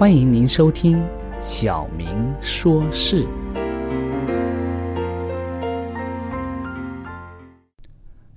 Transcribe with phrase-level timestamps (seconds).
[0.00, 0.96] 欢迎您收听
[1.42, 3.22] 《小明说事》。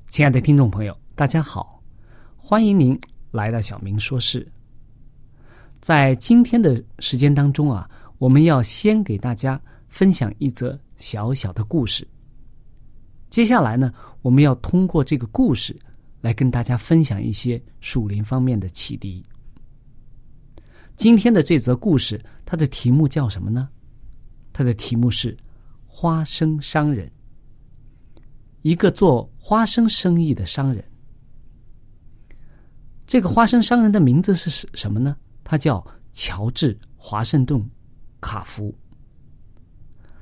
[0.10, 1.82] 亲爱的听众朋友，大家好，
[2.36, 3.00] 欢迎您
[3.32, 4.46] 来到《小明说事》。
[5.80, 9.58] 在今天的时间当中啊，我们要先给大家
[9.88, 12.06] 分享一则小小的故事。
[13.30, 15.74] 接下来呢，我们要通过这个故事
[16.20, 19.26] 来跟大家分享一些属灵方面的启迪。
[20.96, 23.68] 今天的这则故事，它的题目叫什么呢？
[24.54, 25.36] 它的题目是
[25.88, 27.12] “花生商人”。
[28.62, 30.84] 一个做花生生意的商人，
[33.08, 35.18] 这个花生商人的名字是什么呢？
[35.44, 37.60] 他叫乔治·华盛顿·
[38.22, 38.74] 卡福。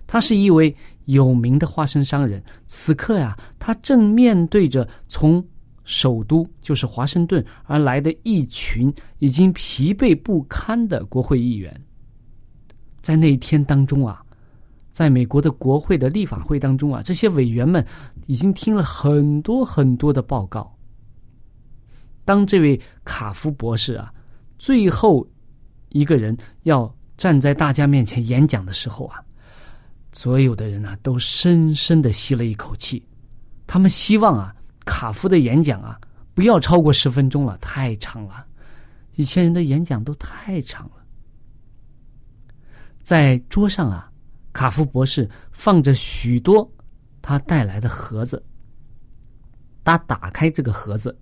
[0.08, 2.42] 他是一位有名的花生商人。
[2.66, 5.46] 此刻呀，他正面对着从。
[5.84, 11.82] 首都就是华盛顿而来的一群已经疲惫不堪的国会议员，
[13.02, 14.24] 在那一天当中啊，
[14.92, 17.86] 在美国的国会的立法会当中啊，这些委员们
[18.28, 20.72] 已经听了很多很多的报告。
[22.24, 24.14] 当这位卡夫博士啊，
[24.60, 25.28] 最后
[25.90, 29.20] 一个人要站在大家面前演讲的时候啊，
[30.12, 33.04] 所有的人呢都深深的吸了一口气，
[33.66, 34.56] 他们希望啊。
[34.86, 36.00] 卡夫的演讲啊，
[36.34, 38.46] 不要超过十分钟了，太长了。
[39.16, 40.94] 以前人的演讲都太长了。
[43.04, 44.12] 在桌上啊，
[44.54, 46.70] 卡夫博士放着许多
[47.22, 48.44] 他带来的盒子。
[49.84, 51.18] 他打开这个盒子，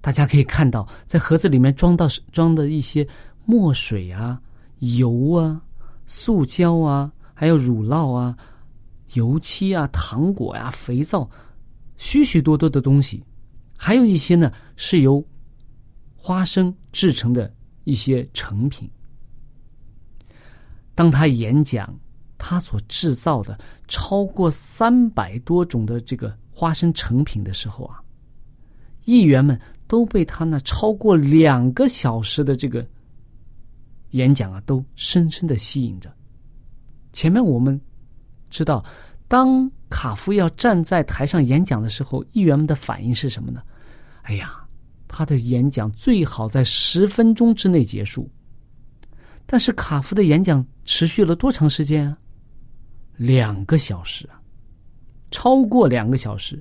[0.00, 3.06] 大家可以看到，在盒子里面装到装的一些
[3.44, 4.40] 墨水啊、
[4.78, 5.60] 油啊、
[6.06, 8.36] 塑胶啊，还有乳酪啊、
[9.12, 11.28] 油漆啊、糖果呀、肥皂。
[11.96, 13.22] 许许多多的东西，
[13.76, 15.24] 还有一些呢是由
[16.14, 17.52] 花生制成的
[17.84, 18.88] 一些成品。
[20.94, 21.94] 当他演讲
[22.38, 23.58] 他所制造的
[23.88, 28.00] 超过三百多种的这个花生成品的时候啊，
[29.04, 32.86] 议员们都被他那超过两个小时的这个
[34.10, 36.10] 演讲啊，都深深的吸引着。
[37.12, 37.80] 前面我们
[38.50, 38.84] 知道，
[39.28, 39.70] 当。
[39.88, 43.62] 卡夫要站在台上演讲的时候，议员们的反应是什么呢？
[44.22, 44.66] 哎呀，
[45.06, 48.28] 他的演讲最好在十分钟之内结束。
[49.46, 52.18] 但是卡夫的演讲持续了多长时间啊？
[53.16, 54.42] 两个小时啊，
[55.30, 56.60] 超过两个小时。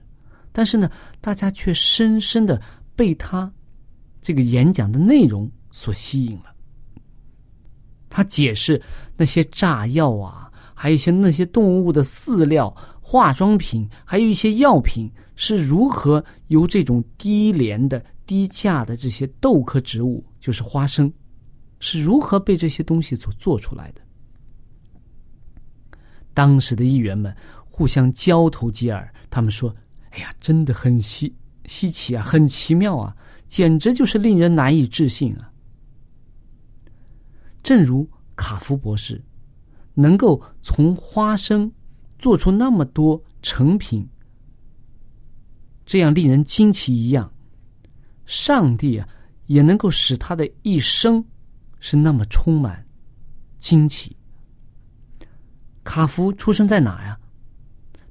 [0.52, 0.90] 但是呢，
[1.20, 2.62] 大家却深深的
[2.96, 3.52] 被他
[4.22, 6.54] 这个演讲的内容所吸引了。
[8.08, 8.80] 他解释
[9.18, 12.74] 那些炸药啊，还有一些那些动物的饲料。
[13.08, 21.14] 化妆品还有一些药品是如何由这种低廉的、低价的这些豆科植物，就是花生，
[21.80, 24.02] 是如何被这些东西所做出来的。
[26.34, 29.74] 当时的议员们互相交头接耳，他们说
[30.10, 31.32] ：“哎呀，真的很稀
[31.66, 33.16] 稀奇啊，很奇妙啊，
[33.48, 35.52] 简直就是令人难以置信啊！”
[37.62, 39.24] 正如卡夫博士
[39.94, 41.72] 能够从花生
[42.26, 44.04] 做出那么多成品，
[45.86, 47.32] 这样令人惊奇一样，
[48.26, 49.08] 上帝啊，
[49.46, 51.24] 也能够使他的一生。
[51.80, 52.84] 是那么充满
[53.60, 54.18] 惊奇。
[55.84, 57.16] 卡夫出生在哪呀？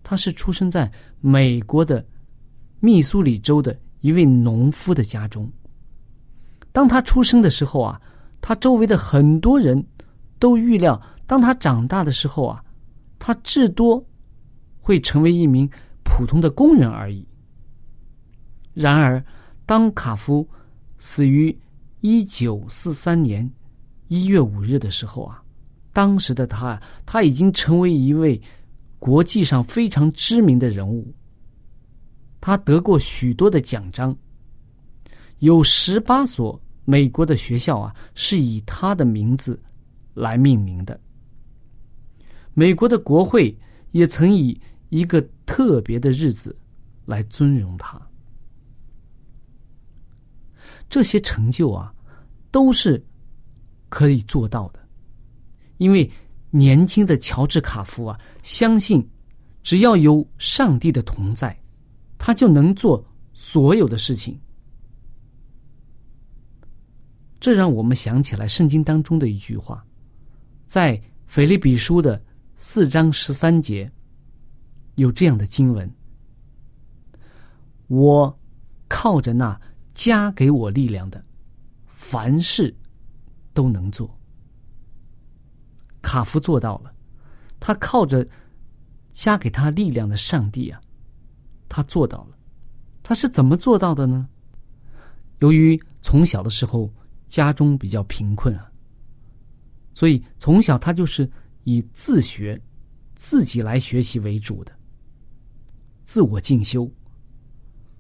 [0.05, 0.88] 他是出生在
[1.20, 2.06] 美国的
[2.78, 5.50] 密苏里州的一位农夫的家中。
[6.70, 8.00] 当他出生的时候啊，
[8.40, 9.84] 他周围的很多人
[10.38, 12.63] 都预料，当他长大的时候啊，
[13.19, 14.05] 他至多
[14.81, 15.69] 会成为一名
[16.02, 17.26] 普通的工人而已。
[18.72, 19.25] 然而，
[19.66, 20.49] 当卡夫
[20.99, 21.56] 死于
[22.00, 23.50] 一九四三年。
[24.08, 25.43] 一月五日的时候啊，
[25.90, 28.40] 当时的他他已经成为一位
[28.99, 31.11] 国际上非常知名的人物。
[32.38, 34.14] 他得过许多的奖章，
[35.38, 39.58] 有十八所美国的学校啊是以他的名字
[40.12, 41.00] 来命名的。
[42.55, 43.55] 美国的国会
[43.91, 44.59] 也曾以
[44.89, 46.56] 一个特别的日子
[47.05, 48.01] 来尊荣他。
[50.89, 51.95] 这些成就啊，
[52.51, 53.05] 都是。
[53.91, 54.81] 可以做到的，
[55.77, 56.11] 因为
[56.51, 59.09] 年轻的乔治卡夫啊，相信
[59.62, 61.57] 只要有上帝的同在，
[62.19, 64.37] 他就能做所有的事情。
[67.39, 69.87] 这让我们想起来圣经当中的一句话，
[70.67, 72.21] 在腓利比书的
[72.56, 73.91] 四章十三节
[74.95, 75.91] 有这样的经文
[77.89, 78.39] ：“我
[78.89, 79.61] 靠着那
[79.95, 81.25] 加给我力量的，
[81.87, 82.75] 凡事。”
[83.55, 84.19] 都能做，
[86.03, 86.93] 卡夫做到了。
[87.61, 88.27] 他靠着
[89.12, 90.81] 加给他力量的上帝啊，
[91.69, 92.37] 他做到了。
[93.00, 94.29] 他是怎么做到的呢？
[95.39, 96.93] 由于从小的时候
[97.29, 98.69] 家中比较贫困啊，
[99.95, 101.31] 所以从小他就是
[101.64, 102.61] 以自学、
[103.14, 104.72] 自己来学习为主的，
[106.05, 106.90] 自我进修。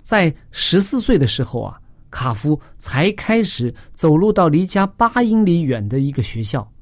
[0.02, 1.80] 在十四岁的时候啊。
[2.10, 6.72] 卡夫才开始走路到离家八英里远的一个学校，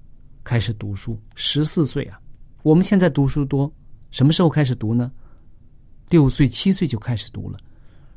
[0.44, 1.18] 开始读书。
[1.34, 2.20] 十四岁啊，
[2.62, 3.72] 我们现在读书多，
[4.10, 5.10] 什么时候开始读呢？
[6.10, 7.58] 六岁、七岁就开始读了，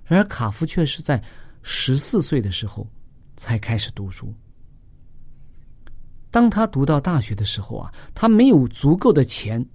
[0.04, 1.24] 然而卡夫却是在
[1.62, 2.86] 十四岁的时候
[3.38, 4.34] 才开始读书。
[6.36, 9.66] 当他读到大学的时候啊，他没有足够的钱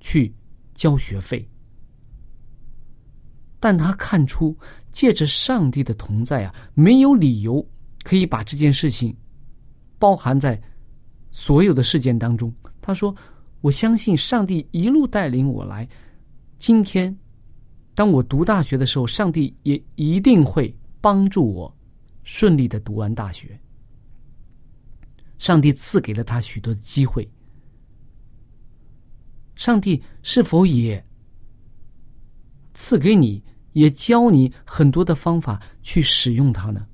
[0.00, 0.34] 去
[0.72, 1.46] 交学费，
[3.60, 4.56] 但他看出。
[4.90, 7.64] 借着上帝的同在啊，没有理由
[8.04, 9.14] 可以把这件事情
[9.98, 10.58] 包含在
[11.30, 12.50] 所有的事件当中。
[12.80, 13.14] 他说
[13.60, 15.86] ：“我相信上帝一路带领我来，
[16.56, 17.14] 今天
[17.94, 21.72] 当我读大学的时候，上帝也一定会帮助我
[22.24, 23.60] 顺利的读完大学。
[25.38, 27.28] 上帝赐给了他许多的机会，
[29.56, 31.02] 上帝是否也
[32.74, 33.42] 赐给你？”
[33.74, 36.84] 也教你很多的方法去使用它呢。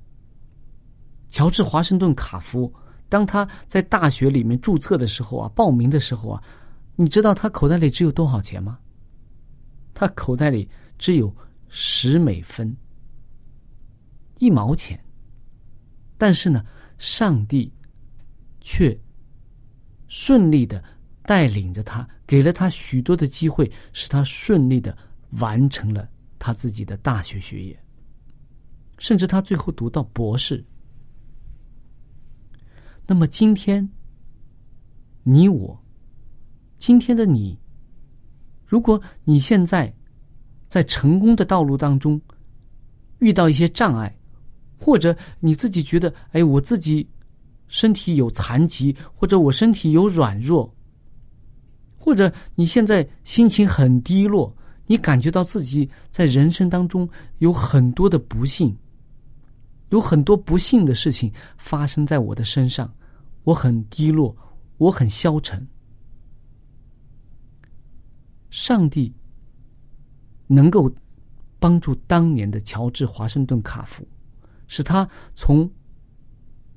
[1.31, 2.71] 乔治华盛顿卡夫，
[3.09, 6.43] 当他在大学里面注册的时候啊，报名的时候啊，
[6.97, 8.79] 你知道他口袋里只有多少钱吗？
[9.95, 11.35] 他口袋里只有
[11.69, 12.77] 十美分，
[14.39, 15.03] 一毛钱。
[16.19, 16.63] 但是呢，
[16.99, 17.73] 上帝
[18.65, 18.99] 却
[20.09, 20.83] 顺利的
[21.23, 24.97] 带领着他，给了他许多的机会，使他顺利的
[25.33, 26.09] 完成了。
[26.37, 27.79] 他自己的大学学业，
[28.99, 30.63] 甚至他最后读到博士。
[33.07, 33.89] 那么今天，
[35.23, 35.83] 你我，
[36.79, 37.59] 今天的你，
[38.67, 39.91] 如果你现在
[40.69, 42.21] 在成功的道路当中
[43.21, 44.15] 遇到一些障碍，
[44.79, 47.09] 或者你自己觉得，哎，我自己
[47.69, 50.73] 身体有残疾，或者我身体有软弱，
[51.97, 54.55] 或者你现在心情很低落。
[54.87, 58.77] 你感觉到自己在人生当中有很多的不幸，
[59.89, 62.93] 有很多不幸的事情发生在我的身上，
[63.45, 64.37] 我很低落，
[64.77, 65.67] 我很消沉。
[68.51, 69.11] 上帝
[70.47, 70.93] 能够
[71.59, 74.07] 帮助当年的乔治华盛顿卡夫，
[74.67, 75.69] 使他从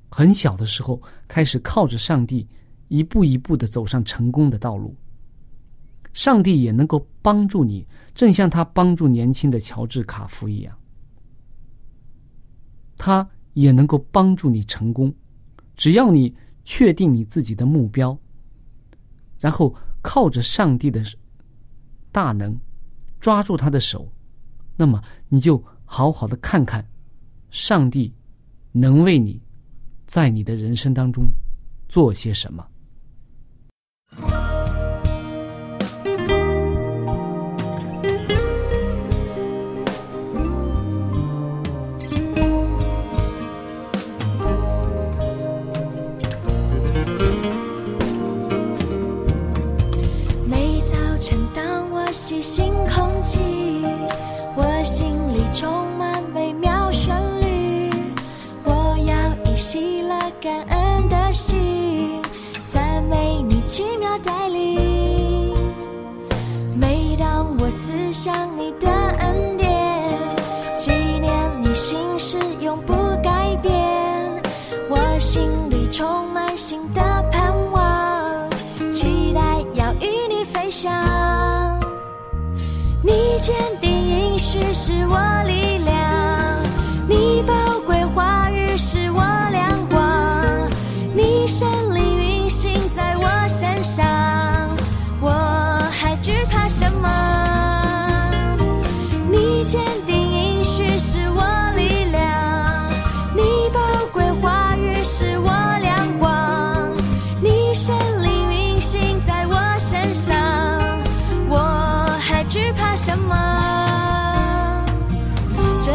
[0.09, 2.47] 很小的时候开始靠着上帝，
[2.87, 4.95] 一步一步的走上成功的道路。
[6.13, 7.85] 上帝也能够帮助你，
[8.15, 10.75] 正像他帮助年轻的乔治卡夫一样，
[12.95, 15.13] 他也能够帮助你成功。
[15.75, 18.17] 只要你确定你自己的目标，
[19.39, 21.03] 然后靠着上帝的
[22.11, 22.57] 大能
[23.19, 24.11] 抓住他的手，
[24.75, 24.99] 那么
[25.29, 26.83] 你就好好的看看，
[27.51, 28.11] 上帝
[28.71, 29.39] 能为你
[30.07, 31.29] 在你的人生当中
[31.89, 32.65] 做些什么。
[50.45, 52.41] 每早晨，当我醒
[59.57, 62.21] 要以喜乐感恩的心，
[62.67, 65.51] 赞美你奇妙带领。
[66.79, 68.87] 每当我思想你的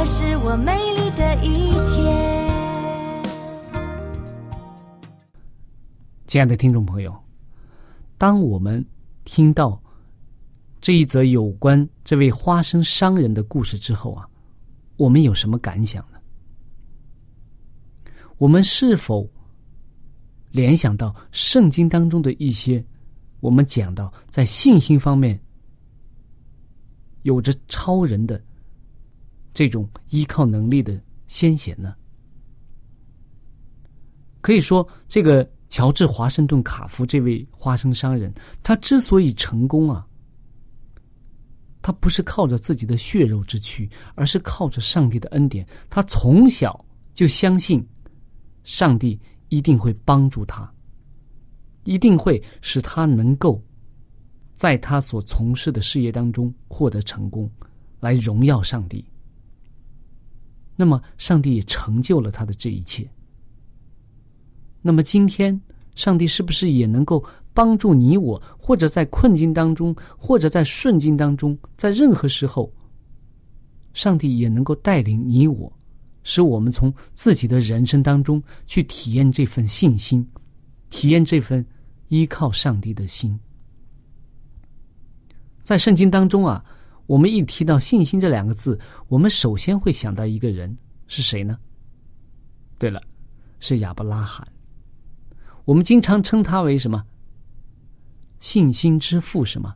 [0.03, 2.53] 这是我美丽的一天。
[6.27, 7.17] 亲爱的听众朋友，
[8.19, 8.85] 当我们
[9.23, 9.81] 听到
[10.81, 14.29] 这一则有关这位花生商人的故事之后啊，
[14.97, 16.19] 我们有什么感想呢？
[18.39, 19.31] 我们是否
[20.51, 22.85] 联想到圣经当中的一些
[23.39, 25.39] 我们讲到在信心方面
[27.23, 28.43] 有着超人的
[29.55, 31.95] 这种依靠能力的先贤呢？
[34.41, 38.33] 可以说，这个乔治华盛顿卡夫这位花生商人，
[38.63, 40.07] 他之所以成功啊，
[41.81, 45.67] 他不是靠着自己的血肉之躯，而是靠着上帝的恩典。
[45.89, 47.87] 他从小就相信，
[48.65, 50.69] 上帝一定会帮助他，
[51.85, 53.63] 一定会使他能够
[54.57, 57.49] 在他所从事的事业当中获得成功，
[58.01, 59.05] 来荣耀上帝。
[60.77, 63.09] 那么，上帝也成就了他的这一切。
[64.81, 65.61] 那么今天，
[65.95, 67.25] 上帝是不是也能够
[67.55, 72.73] 帮助你我，或者在困境当中，或者在顺境当中，在任何时候，
[73.93, 75.71] 上帝也能够带领你我，
[76.25, 80.27] 使我们从自己的人生当中去体验这份信心，
[80.89, 81.65] 体验这份
[82.09, 83.39] 依靠上帝的心。
[85.63, 86.65] 在圣经当中啊，
[87.07, 88.79] 我们一提到信心这两个字，
[89.09, 91.59] 我们首先会想到一个人是谁呢？
[92.79, 93.01] 对了，
[93.61, 94.47] 是亚伯拉罕。
[95.65, 97.05] 我们经常称他为什么？
[98.41, 99.75] 信心之父是吗？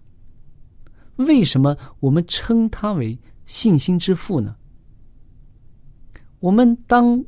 [1.17, 4.57] 为什么我们称他为信心之父呢？
[6.41, 7.25] 我们当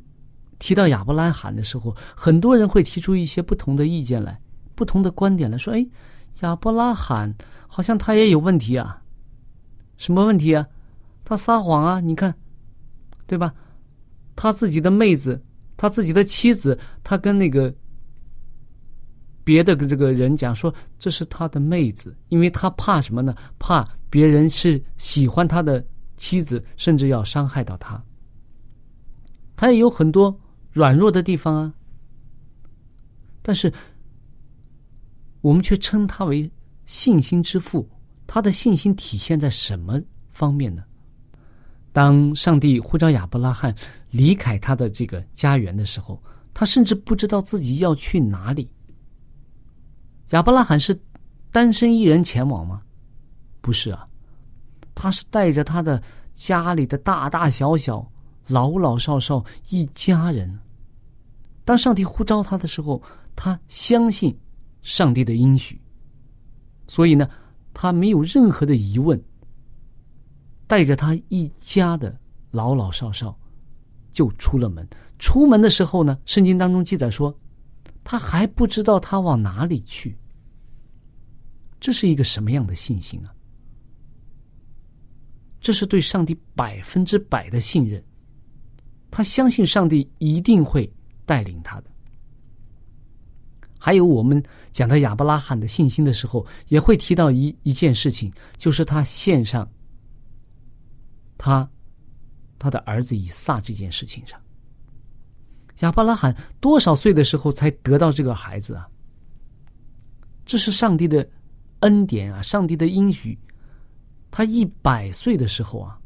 [0.59, 4.39] 提到亚伯拉罕的时候，很多人会提出一些不同的意见来，
[4.75, 5.87] 不同的观点来说：“哎，
[6.41, 7.33] 亚伯拉罕
[7.67, 9.01] 好像他也有问题啊，
[9.99, 10.65] 什么问题啊？
[11.23, 11.99] 他撒谎啊！
[11.99, 12.33] 你看，
[13.27, 13.53] 对吧？
[14.35, 15.39] 他自己的妹子，
[15.77, 17.71] 他自己的妻子，他跟那个。”
[19.43, 23.35] 别的这个人讲说这是他的妹子，因为他怕什么呢？
[23.57, 25.83] 怕别人是喜欢他的
[26.15, 28.01] 妻子，甚至要伤害到他。
[29.55, 30.39] 他也有很多
[30.71, 31.73] 软弱的地方啊，
[33.41, 33.73] 但是
[35.41, 36.49] 我们却称他为
[36.85, 37.89] 信心之父。
[38.31, 40.83] 他的信心体现在什么方面呢？
[41.91, 43.73] 当上帝呼召亚伯拉罕
[44.11, 46.21] 离开他的这个家园的时候，
[46.53, 48.69] 他甚至不知道自己要去哪里。
[50.29, 50.95] 亚伯拉罕是
[51.51, 52.83] 单身一人前往吗？
[53.61, 54.07] 不是啊，
[54.93, 55.99] 他是带着他的
[56.35, 58.07] 家里的大大小小、
[58.45, 60.55] 老老少少一家人。
[61.65, 63.01] 当上帝呼召他的时候，
[63.35, 64.37] 他相信
[64.83, 65.81] 上帝的应许，
[66.87, 67.27] 所以呢，
[67.81, 69.17] 他没有任何的疑问，
[70.67, 72.13] 带着他一家的
[72.51, 73.33] 老老少少
[74.11, 74.85] 就出了门。
[75.17, 77.33] 出门的时候呢，圣经当中记载说。
[78.03, 80.17] 他还不知道他往哪里去，
[81.79, 83.31] 这是一个什么样的信心啊？
[85.61, 88.03] 这是对上帝百分之百的信任，
[89.09, 90.91] 他相信上帝一定会
[91.25, 91.88] 带领他的。
[93.79, 99.67] 还有我们讲到亚伯拉罕的信心的时候，也会提到一一件事情，就是他献上
[101.37, 101.67] 他
[102.59, 104.39] 他的儿子以撒这件事情上。
[105.79, 108.85] 亚伯拉罕多少岁的时候才得到这个孩子啊？
[110.45, 111.25] 这是上帝的
[111.79, 113.39] 恩典啊，上帝的应许。
[114.29, 115.97] 他一百岁的时候啊，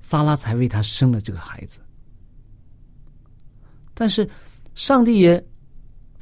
[0.00, 1.80] 撒拉才为他生了这个孩子。
[3.94, 4.28] 但是，
[4.74, 5.44] 上帝也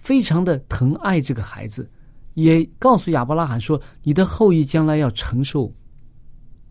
[0.07, 1.91] 非常的疼爱这个孩子，
[2.35, 5.75] 也告诉亚伯拉罕说：“你的后裔将来要承受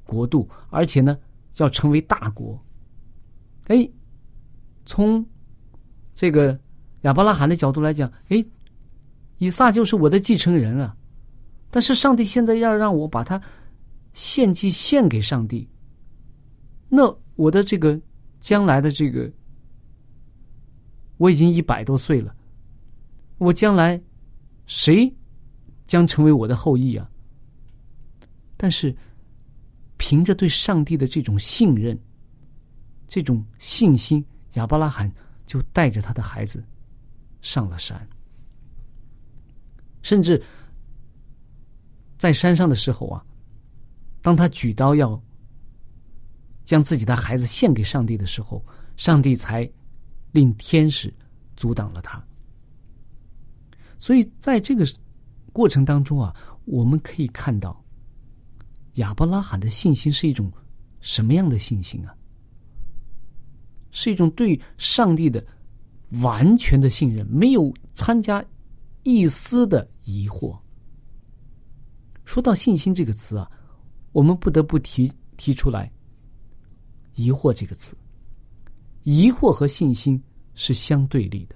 [0.05, 1.17] 国度，而且呢，
[1.57, 2.57] 要成为大国。”
[3.67, 3.85] 哎，
[4.85, 5.25] 从
[6.13, 6.57] 这个
[7.01, 8.41] 亚伯拉罕的角度来讲，哎，
[9.39, 10.95] 以撒就是我的继承人啊。
[11.69, 13.41] 但是上帝现在要让我把他
[14.13, 15.69] 献祭献给上帝，
[16.87, 17.99] 那我的这个
[18.39, 19.29] 将来的这个。
[21.17, 22.34] 我已经一百多岁了，
[23.37, 24.01] 我将来
[24.65, 25.13] 谁
[25.87, 27.09] 将成为我的后裔啊？
[28.57, 28.95] 但是
[29.97, 31.97] 凭着对上帝的这种信任、
[33.07, 35.11] 这种信心，亚伯拉罕
[35.45, 36.63] 就带着他的孩子
[37.41, 38.07] 上了山。
[40.01, 40.41] 甚至
[42.17, 43.25] 在山上的时候啊，
[44.21, 45.21] 当他举刀要
[46.63, 48.63] 将自己的孩子献给上帝的时候，
[48.97, 49.69] 上帝才。
[50.31, 51.13] 令天使
[51.55, 52.21] 阻挡了他，
[53.97, 54.85] 所以在这个
[55.53, 56.35] 过程当中啊，
[56.65, 57.83] 我们可以看到
[58.95, 60.51] 亚伯拉罕的信心是一种
[60.99, 62.15] 什么样的信心啊？
[63.91, 65.45] 是一种对上帝的
[66.21, 68.43] 完全的信任，没有参加
[69.03, 70.57] 一丝的疑惑。
[72.25, 73.49] 说到信心这个词啊，
[74.11, 75.89] 我们不得不提提出来
[77.15, 77.95] “疑惑”这个词。
[79.03, 80.21] 疑惑和信心
[80.55, 81.54] 是相对立的，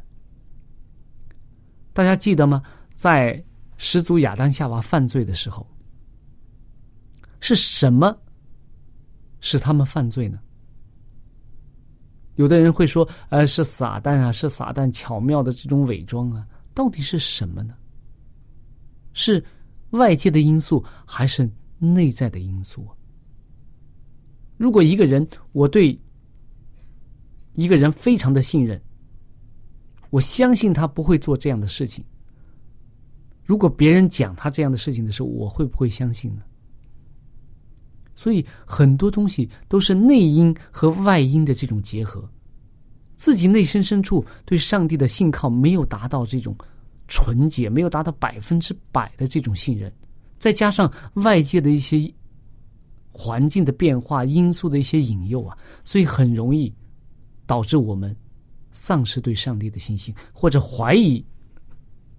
[1.99, 2.63] 大家记得吗？
[2.95, 3.43] 在
[3.75, 5.69] 始祖亚当夏娃犯罪的时候，
[7.41, 8.17] 是什么
[9.41, 10.39] 使他们犯罪呢？
[12.35, 17.75] 有的人会说：“呃，是撒旦啊，是撒旦巧妙的这种伪装啊。”到底是什么呢？
[19.11, 19.43] 是
[19.89, 22.87] 外界的因素，还是内在的因素？
[24.55, 25.99] 如果一个人，我对。
[27.55, 28.81] 一个人非常的信任，
[30.09, 32.03] 我相信他不会做这样的事情。
[33.43, 36.41] 如果别人讲他这样的事情的时候，我会不会相信呢？
[38.15, 42.27] 所以很多东西都是内因和外因的这种结合。
[43.15, 46.55] 自己内心深处对上帝的信靠没有达到这种
[47.07, 49.91] 纯洁，没有达到百分之百的这种信任，
[50.37, 52.11] 再加上外界的一些
[53.11, 56.73] 环境的变化因素的一些引诱啊，所以很容易。
[57.49, 58.15] 导致我们
[58.71, 61.23] 丧失对上帝的信心，或者怀疑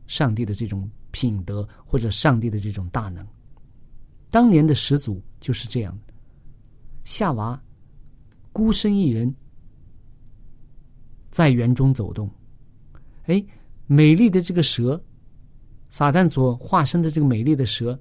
[0.06, 3.24] 上帝的这种品德，或者上帝的这种大能。
[4.30, 5.96] 当年的始祖就是这样，
[7.04, 7.60] 夏娃
[8.52, 9.32] 孤身一人
[11.30, 12.28] 在园中走动，
[13.26, 13.44] 哎，
[13.86, 15.00] 美丽的这个蛇，
[15.88, 17.98] 撒旦所化身的这个美丽的蛇，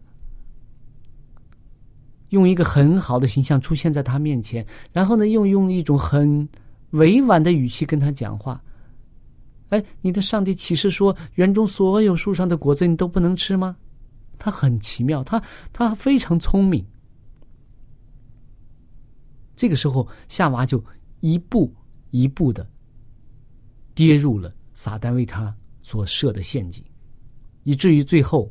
[2.29, 6.47] 用一个很好的形象出现在他面前，然后呢，又用一种很。
[6.91, 8.62] 委婉的语气跟他讲话，
[9.69, 13.75] 哎，你的上帝启示说，园中所有树上的果子你都不能吃吗？
[14.38, 15.41] 他很奇妙，他
[15.73, 16.86] 他非常聪明。
[19.56, 20.84] 这个时候，夏娃就
[21.19, 21.73] 一步
[22.12, 22.65] 一步的
[23.93, 26.82] 跌入了撒旦为他所设的陷阱，
[27.63, 28.49] 以至于最后，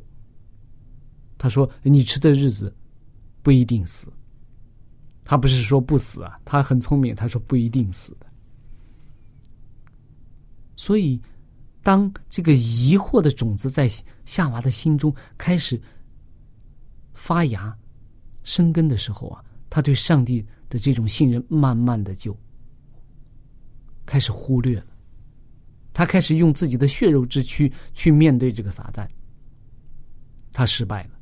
[1.37, 2.71] 他说：“你吃的日子
[3.41, 4.13] 不一定死。”
[5.25, 8.28] 他不是说不死啊，他很聪明，他说不一定死的。
[10.79, 11.21] 所以，
[11.83, 13.85] 当这个疑惑的种子在
[14.23, 15.79] 夏娃的心中开始
[17.13, 17.77] 发芽、
[18.43, 22.33] 生根的时候啊，他对上帝的这种信任慢慢的就
[24.05, 24.87] 开始忽略了。
[25.91, 29.05] 他开始用自己的血肉之躯去面对这个撒旦，
[30.53, 31.19] 他失败了，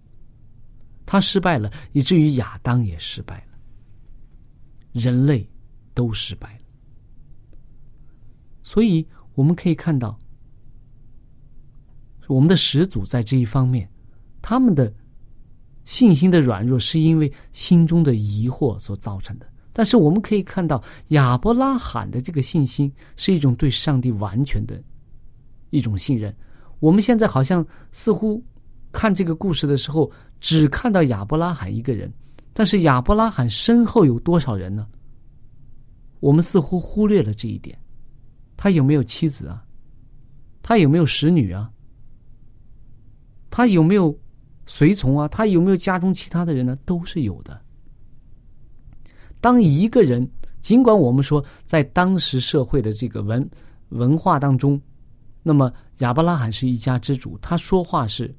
[1.03, 3.57] 他失败了，以至于亚当也失败了，
[4.91, 5.49] 人类
[5.95, 6.61] 都失败了。
[8.61, 9.03] 所以。
[9.37, 10.19] 我们可以看到，
[12.25, 13.87] 我们的始祖在这一方面，
[14.41, 14.91] 他们的
[15.85, 19.45] 信心的软弱，是因为心中的疑惑所造成的。
[19.71, 24.81] 但是我们可以看到，亚伯拉罕的这个信心是一种对上帝完全的
[25.69, 26.35] 一种信任。
[26.79, 28.43] 我们现在好像似乎
[28.91, 32.11] 看这个故事的时候，只看到亚伯拉罕一个人，
[32.53, 34.87] 但是亚伯拉罕身后有多少人呢？
[36.21, 37.77] 我们似乎忽略了这一点。
[38.57, 39.63] 他有没有妻子啊？
[40.61, 41.71] 他有没有使女啊？
[43.49, 44.13] 他有没有
[44.65, 45.27] 随从啊？
[45.29, 46.75] 他有没有家中其他的人呢？
[46.83, 47.61] 都是有的。
[49.39, 53.49] 当一个人，尽管我们说在当时社会的这个文
[53.89, 54.81] 文化当中，
[55.43, 58.35] 那么亚伯拉罕是一家之主，他说话是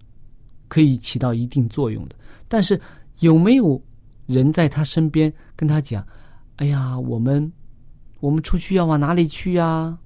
[0.67, 2.17] 可以起到一定作用的。
[2.49, 2.79] 但是
[3.21, 3.81] 有没有
[4.27, 6.07] 人在他身边跟他讲
[6.57, 7.51] ：“哎呀，我们
[8.21, 9.97] 我们出去要往哪里去呀？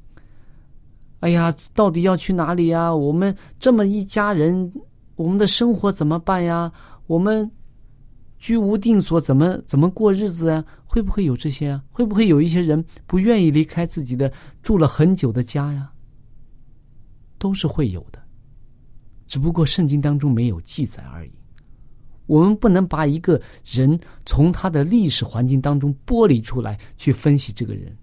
[1.23, 2.93] 哎呀，到底要去哪里呀？
[2.93, 4.73] 我们这么一家人，
[5.15, 6.71] 我们的生活怎么办呀？
[7.07, 7.49] 我们
[8.39, 10.65] 居无定所，怎么怎么过日子啊？
[10.85, 11.85] 会不会有这些啊？
[11.93, 14.33] 会不会有一些人不愿意离开自己的
[14.63, 15.93] 住了很久的家呀？
[17.39, 18.21] 都是会有的，
[19.29, 21.31] 只不过圣经当中没有记载而已。
[22.27, 27.97] 我们不能把一个人从他的历史环境当中剥离出来去分析这个人。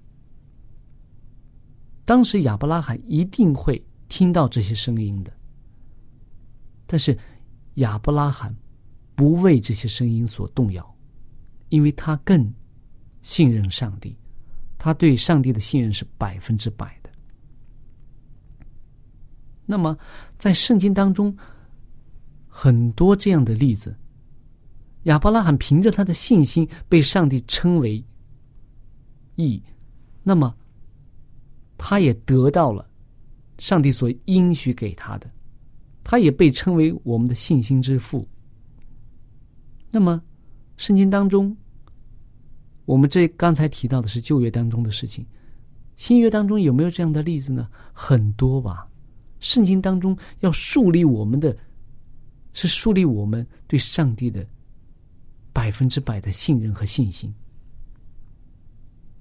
[2.10, 5.32] 当时亚伯拉罕一定会听到这些声音的，
[6.88, 7.15] 但是
[7.76, 8.52] 亚伯拉罕
[9.13, 10.98] 不为这些声音所动摇，
[11.67, 12.52] 因为他更
[13.22, 14.17] 信任上帝，
[14.80, 17.12] 他对上帝的信任是百分之百的。
[19.67, 19.95] 那么，
[20.39, 21.38] 在圣经当中，
[22.48, 23.95] 很多这样的例子，
[25.04, 28.04] 亚伯拉罕凭着他的信心被上帝称为
[29.36, 29.62] 义，
[30.24, 30.56] 那么。
[31.79, 32.87] 他也得到了
[33.57, 35.31] 上帝所应许给他的，
[36.03, 38.27] 他也被称为我们的信心之父。
[39.89, 40.21] 那么，
[40.75, 41.55] 圣经当中，
[42.85, 45.25] 我们这刚才提到的是旧约当中的事情，
[45.95, 47.67] 新约当中有没有这样的例子呢？
[47.93, 48.85] 很多吧。
[49.39, 51.55] 圣经当中要树立我们的，
[52.51, 54.45] 是树立我们对上帝的
[55.53, 57.33] 百分之百的信任和信心。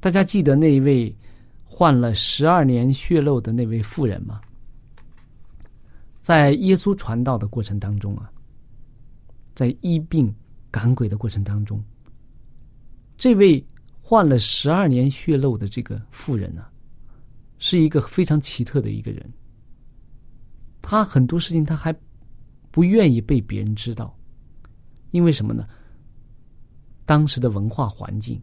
[0.00, 1.16] 大家记得那一位？
[1.78, 4.40] 患了十二年血漏的那位妇人吗？
[6.20, 8.28] 在耶稣传道的过程当中啊，
[9.54, 10.34] 在医病
[10.72, 11.80] 赶鬼的过程当中，
[13.16, 13.64] 这位
[14.00, 16.66] 患了十二年血漏的这个妇人呢，
[17.58, 19.32] 是一个非常奇特的一个人。
[20.82, 21.96] 他很多事情他还
[22.72, 24.18] 不愿意被别人知道，
[25.12, 25.64] 因为什么呢？
[27.06, 28.42] 当时的文化环境，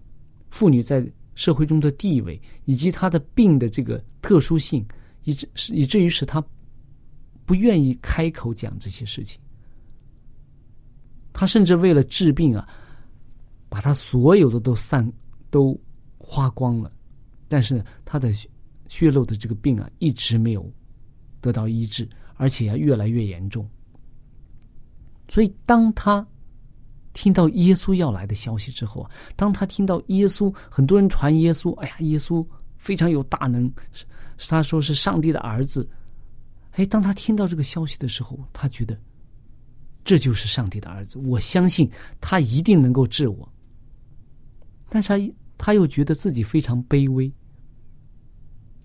[0.49, 1.05] 妇女在。
[1.35, 4.85] 社会中的地位，以及他的病的这个特殊性，
[5.23, 6.43] 以至以至于使他
[7.45, 9.39] 不愿意开口讲这些事情。
[11.31, 12.67] 他甚至为了治病啊，
[13.69, 15.07] 把他所有的都散
[15.49, 15.79] 都
[16.17, 16.91] 花光了，
[17.47, 18.33] 但是他的
[18.87, 20.67] 血漏的这个病啊，一直没有
[21.41, 23.69] 得到医治，而且啊越来越严重。
[25.27, 26.25] 所以当他。
[27.15, 32.45] 听到耶稣要来的消息之后啊，当他听到耶稣，很多人传耶稣，哎呀，耶稣
[32.77, 33.71] 非常有大能，
[34.37, 35.89] 是他说是上帝的儿子。
[36.71, 38.99] 哎，当他听到这个消息的时候，他觉得
[40.03, 43.49] 这就是上帝的儿子，我相信他一定能够治我。
[44.89, 47.31] 但是他他又觉得自己非常卑微，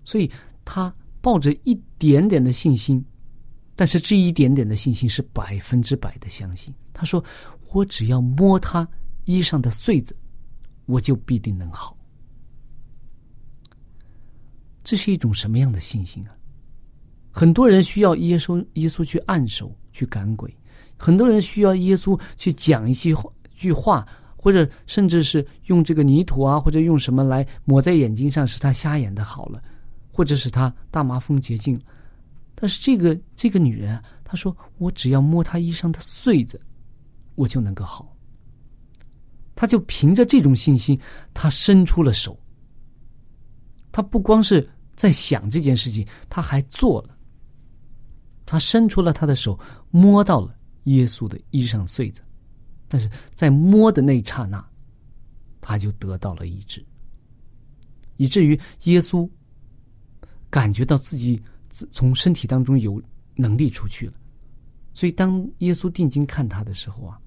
[0.05, 0.31] 所以
[0.63, 3.03] 他抱着一点点的信心，
[3.75, 6.73] 但是这一点点的信心是百分之百的相信。
[6.93, 7.21] 他说。
[7.71, 8.87] 我只要摸他
[9.25, 10.15] 衣裳的穗子，
[10.85, 11.97] 我就必定能好。
[14.83, 16.35] 这是一种什么样的信心啊？
[17.31, 20.49] 很多人需要耶稣，耶稣去按手去赶鬼；
[20.97, 23.13] 很多人需要耶稣去讲一些
[23.51, 24.05] 句话，
[24.35, 29.63] 或者甚至是用这个泥土啊，或者用什么来抹在眼睛上，使他瞎眼的好了，
[30.11, 31.79] 或者使他大麻风洁净。
[32.55, 36.59] 但是这个这个女人，她说：“我只要摸他衣裳的穗子。”
[37.41, 38.15] 我就能够好。
[39.55, 40.99] 他就凭着这种信心，
[41.33, 42.39] 他伸出了手。
[43.91, 47.17] 他不光是在想这件事情，他还做了。
[48.45, 52.21] 他伸出了他的手，摸到了耶稣的衣裳穗子，
[52.87, 54.63] 但是在摸的那一刹那，
[55.61, 56.85] 他就得到了医治，
[58.17, 59.29] 以至于耶稣
[60.49, 61.41] 感觉到自己
[61.91, 63.01] 从身体当中有
[63.35, 64.13] 能力出去了。
[64.93, 67.17] 所以，当耶稣定睛看他的时候啊，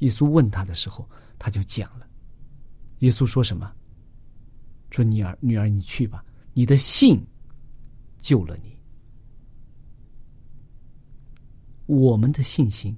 [0.00, 1.08] 耶稣问他的时候，
[1.38, 2.06] 他就讲了。
[2.98, 3.72] 耶稣说什么？
[4.90, 7.24] 说女儿，女儿，你去吧，你的信
[8.18, 8.76] 救了你。
[11.86, 12.96] 我们的信心，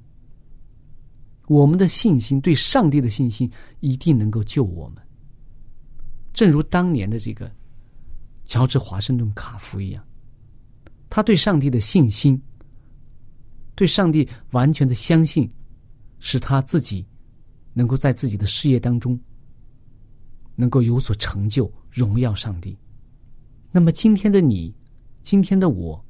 [1.46, 5.02] 我们的信心，对上帝的信心，一定能够救我们。
[6.32, 7.50] 正如当年的这个
[8.44, 10.04] 乔治华盛顿卡夫一样，
[11.08, 12.40] 他对上帝的信心。
[13.74, 15.50] 对上帝完全的相信，
[16.24, 17.04] 使他自己
[17.74, 19.18] 能够在自己的事业当中
[20.54, 22.78] 能够有所成就，荣耀上帝。
[23.72, 24.72] 那么今天的你，
[25.20, 26.02] 今天的我，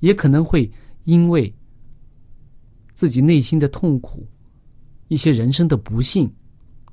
[0.00, 0.70] 也可能会
[1.04, 1.52] 因为
[2.92, 4.28] 自己内心的痛苦，
[5.08, 6.30] 一些人生的不幸，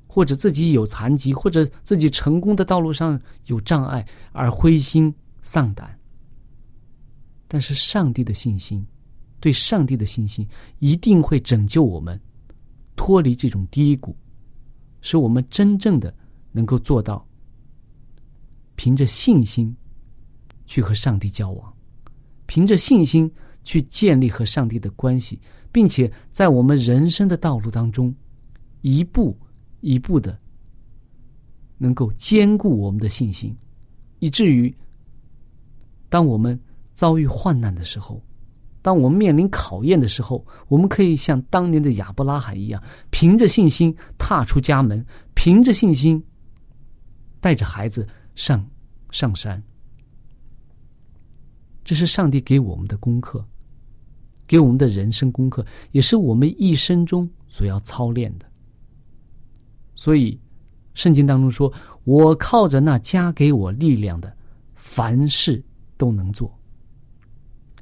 [0.06, 5.94] 或者自己有残疾，或者自己成功的道路上有障碍而灰心丧胆。
[7.46, 8.86] 但是上帝的信心，
[9.38, 12.18] 对上帝的信心一定会拯救我们，
[12.98, 14.14] 脱离这种低谷，
[15.00, 16.12] 使我们真正的
[16.52, 17.24] 能够做到，
[18.74, 19.74] 凭着信心
[20.66, 21.72] 去和上帝交往，
[22.46, 23.32] 凭着信心
[23.62, 28.12] 去建立和上帝的关系，并且在我们人生的道路当中，
[28.82, 29.34] 一步
[29.80, 30.36] 一步的
[31.78, 33.56] 能够兼顾我们的信心，
[34.18, 34.74] 以至于
[36.08, 36.60] 当我们。
[36.98, 38.20] 遭遇患难的时候，
[38.80, 46.22] 当我们面临考验的时候，我们可以像当年的亚伯拉罕一样，凭着信心踏出家门，凭着信心
[47.40, 48.64] 带着孩子上
[49.10, 49.62] 上山。
[51.84, 53.44] 这是上帝给我们的功课，
[54.46, 58.46] 给我们的人生功课，也是我们一生中所要操练的。
[59.94, 60.38] 所以，
[60.94, 61.72] 圣经当中说
[62.04, 64.32] ：“我靠着那加给我力量的，
[64.76, 65.62] 凡事
[65.96, 66.54] 都能做。”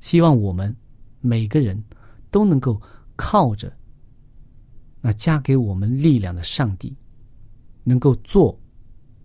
[0.01, 0.75] 希望我们
[1.27, 1.83] 每个人
[2.31, 2.81] 都能够
[3.17, 3.73] 靠着
[5.01, 6.97] 那加给我们力量的上帝，
[7.83, 8.57] 能够做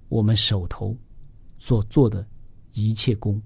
[0.10, 0.98] 我们手头
[1.60, 2.26] 所做的
[2.74, 3.40] 一切功。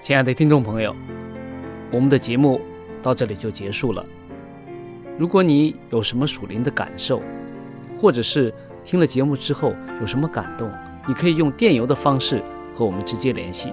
[0.00, 0.96] 亲爱的听众朋友，
[1.92, 2.58] 我们的节目
[3.02, 4.02] 到这里就结束了。
[5.18, 7.20] 如果你有什么属灵的感受，
[7.98, 8.52] 或者是
[8.86, 10.72] 听了节目之后有什么感动，
[11.06, 12.42] 你可以用电邮的方式。
[12.76, 13.72] 和我们直接联系。